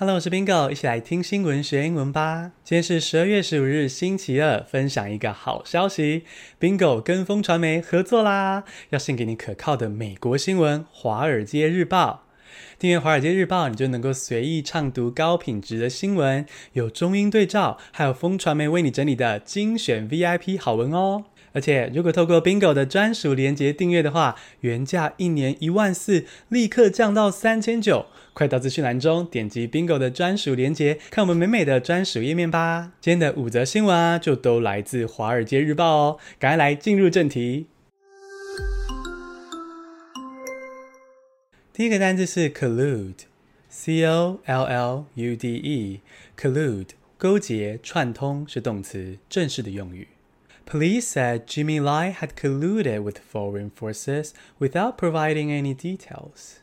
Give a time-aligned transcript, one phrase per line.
[0.00, 2.52] Hello，我是 Bingo，一起来听新闻学英文吧。
[2.64, 6.24] 今天是十二月十五日，星期二，分享一个好消息
[6.58, 12.24] ，Bingo 跟风传媒合作啦，要献给你可靠的美国新闻《华尔街日报》。
[12.78, 21.24] 订阅《华尔街日报》，你就能够随意畅读高品质的新闻，有中英对照，还有风传媒为你整理的精选 VIP 好文哦。
[21.52, 28.06] 而且，如果透过 Bingo 的专属连结订阅的话，原价一年一万四，立刻降到三千九。
[28.32, 32.92] 快到资讯栏中点击 Bingo 的专属连结，看我们美美的专属页面吧。
[33.00, 36.18] 今天的五则新闻啊，就都来自《华尔街日报》哦。
[36.38, 37.66] 赶快来进入正题。
[41.72, 50.06] 第一个单字是 collude，c o l l u d e，collude，勾结、串通是动词，正式的用语。
[50.70, 56.58] Police said Jimmy Lai had colluded with foreign forces without providing any details.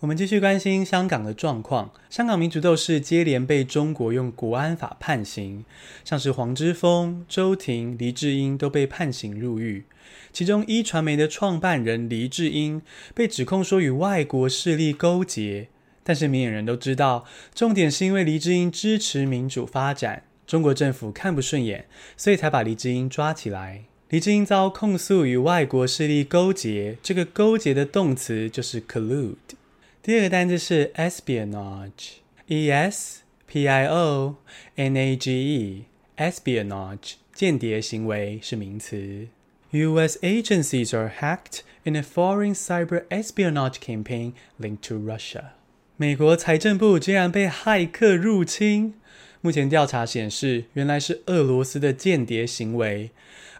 [0.00, 1.92] 我们继续关心香港的状况。
[2.10, 5.64] 香港民主斗士接连被中国用国安法判刑，
[6.04, 9.84] 像是黄之锋、周庭、黎智英都被判刑入狱。
[10.32, 12.82] 其中，一传媒的创办人黎智英
[13.14, 15.68] 被指控说与外国势力勾结，
[16.02, 20.24] 但是明眼人都知道，重点是因为黎智英支持民主发展。
[20.52, 23.84] 中国政府看不顺眼，所以才把黎智英抓起来。
[24.10, 29.56] 黎智英遭控诉与外国势力勾结，这个勾结的动词就是 collude。
[30.02, 34.36] 第二个单字是 espionage，e s p i o
[34.74, 39.28] n a g e，espionage，间谍行为是名词。
[39.70, 40.18] U.S.
[40.20, 45.52] agencies are hacked in a foreign cyber espionage campaign linked to Russia。
[45.96, 48.96] 美国财政部竟然被骇客入侵。
[49.42, 53.10] 目前调查显示，原来是俄罗斯的间谍行为，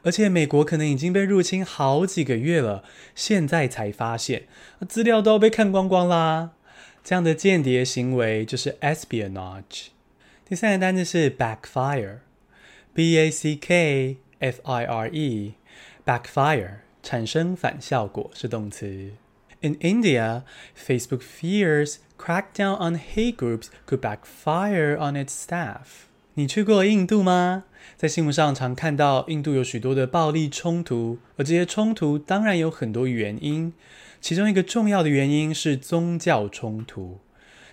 [0.03, 2.85] 而且美国可能已经被入侵好几个月了，
[3.17, 4.45] 现在才发现，
[4.89, 6.53] 资料都要被看光光啦。
[7.03, 9.89] 这样的间谍行为就是 espionage。
[10.49, 19.11] 第三个单词是 backfire，b a c k f i r e，backfire 产生反效果是动词。
[19.63, 20.43] In India,
[20.77, 26.09] Facebook fears crackdown on hate groups could backfire on its staff.
[26.35, 27.63] 你去过印度吗？
[27.97, 33.73] 在新闻上常看到印度有许多的暴力冲突，而这些冲突当然有很多原因，
[34.21, 37.21] 其中一个重要的原因是宗教冲突。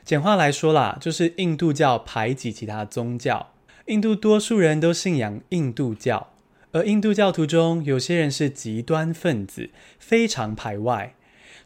[0.04, 3.54] 简化来说啦，就是印度教排挤其他宗教。
[3.88, 6.34] 印度多数人都信仰印度教，
[6.72, 11.16] 而印度教徒中有些人是极端分子，非常排外。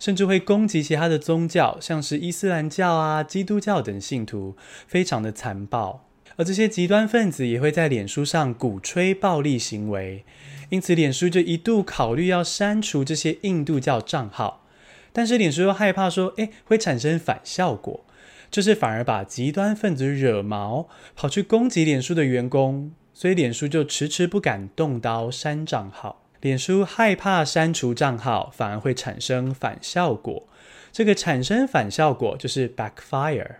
[0.03, 6.09] 甚至会攻击其他的宗教，像是伊斯兰教啊、基督教等信徒，非常的残暴。
[6.35, 10.25] 而这些极端分子也会在脸书上鼓吹暴力行为，
[10.67, 14.65] 因此脸书就一度考虑要删除这些印度教账号。
[15.13, 18.03] 但是脸书又害怕说，诶，会产生反效果，
[18.51, 26.22] 就是反而把极端分子惹毛，跑去攻击脸书的员工，所以脸书就迟迟不敢动刀删账号。
[26.42, 30.46] 脸书害怕删除账号，反而会产生反效果。
[30.92, 33.56] 这个产生反效果就是 backfire。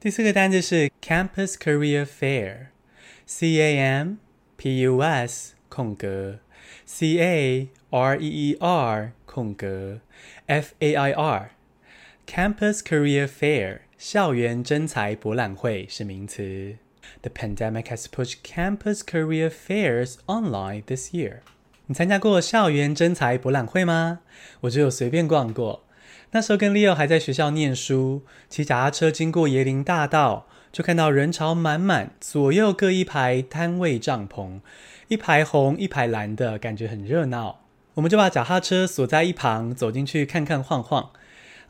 [0.00, 4.16] 第四个单词是 campus career fair，c a m
[4.56, 6.38] p u s 空格
[6.84, 10.00] c a r e e r 空格
[10.46, 16.76] f a i r。campus career fair 校园征才博览会是名词。
[17.22, 21.40] The pandemic has pushed campus career fairs online this year.
[21.89, 24.19] 你参加过校园征才博览会吗？
[24.61, 25.87] 我只有随便逛过。
[26.33, 34.59] 那时候跟 Leo 还在学校念书，骑脚踏车经过椰林大道，就看到人潮满满，左右各一排摊位帐篷，
[35.07, 37.61] 一排红一排蓝的，感觉很热闹。
[37.95, 41.09] 我们就把脚踏车锁在一旁，走进去看看晃晃。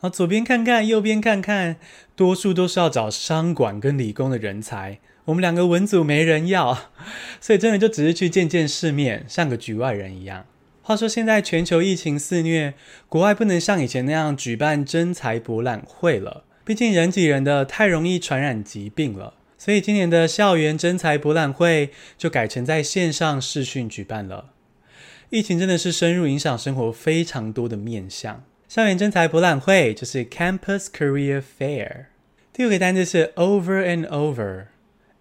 [0.02, 1.76] 后左边看看，右边看看，
[2.14, 4.98] 多数都是要找商管跟理工的人才。
[5.26, 6.90] 我们两个文组没人要，
[7.40, 10.46] 所以真的就只是去见见世面，像个局外人一样。
[10.82, 12.74] 话说现在全球疫情肆虐，
[13.08, 19.34] 国外不能像以前那样举办真才博览会了，毕竟人挤人的太容易传染疾病了。
[19.56, 24.52] 所以今年的校园真才博览会就改成在线上视讯举办了。
[25.28, 28.42] 疫情真的是深入影响生活非常多的面向。
[28.66, 32.06] 校园真才博览会就是 Campus Career Fair。
[32.52, 34.64] 第五个单词是 Over and Over。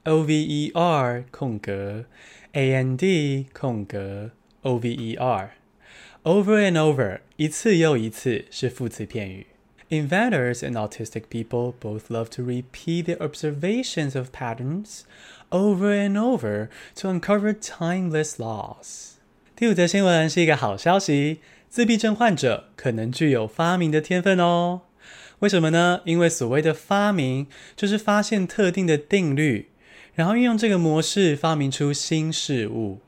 [0.09, 2.05] O V E R 空格
[2.53, 4.33] A N D 空格
[4.63, 5.53] O V E R
[6.23, 9.47] over and over 一次又一次是副词片语。
[9.91, 15.03] Inventors and autistic people both love to repeat their observations of patterns
[15.51, 19.13] over and over to uncover timeless laws。
[19.55, 24.83] 第五则新闻是一个好消息，自闭症患者可能具有发明的天分哦。
[25.41, 26.01] 为什么呢？
[26.05, 27.47] 因为所谓的发明
[27.77, 29.69] 就是发现特定的定律，
[30.20, 33.00] 然后运用这个模式发明出新事物。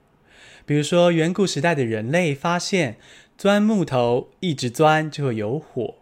[0.65, 2.95] 比如说，远古时代的人类发现
[3.37, 5.95] 钻木头一直钻就会有火，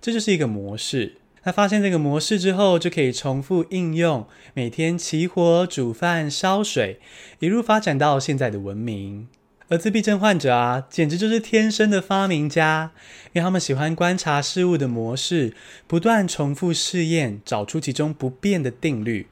[0.00, 1.16] 这就是一个模式。
[1.42, 7.00] 他发现这个模式之后，就可以重复应用，每天起火煮饭烧水，
[7.40, 9.26] 一路发展到现在的文明。
[9.66, 12.92] 而自闭症患者啊，简直就是天生的发明家，
[13.32, 15.54] 因为他们喜欢观察事物的模式，
[15.88, 19.26] 不断重复试验，找出其中不变的定律。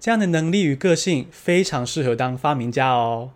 [0.00, 3.30] 这样的能力与个性非常适合当发明家哦。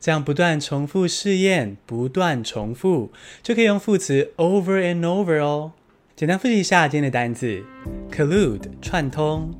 [0.00, 3.10] 这样不断重复试验，不断重复，
[3.42, 5.72] 就可以用副词 over and over 哦。
[6.14, 7.64] 简单复习一下今天的单字
[8.10, 9.52] ：collude 串通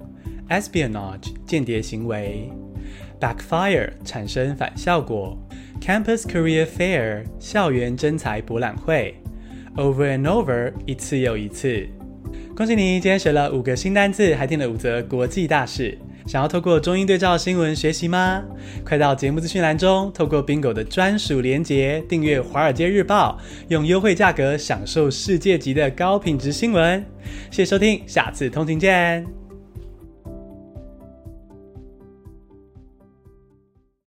[0.48, 2.48] ，espionage 间谍行为
[3.20, 5.36] ，backfire 产生反效果
[5.80, 9.16] ，campus career fair 校园征才博览会
[9.76, 11.88] ，over and over 一次又一次。
[12.56, 15.98] 恭喜你，今天学了五个新单字，还听了五则国际大事。
[16.28, 18.44] 想要透过中英对照新闻学习吗？
[18.84, 27.02] 快到节目资讯栏中，透过 Bingo 的专属连结订阅《华尔街日报》，用优惠价格享受世界级的高品质新闻。
[27.50, 29.47] 谢谢收听，下次通勤见。